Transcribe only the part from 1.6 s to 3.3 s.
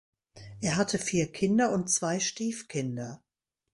und zwei Stiefkinder.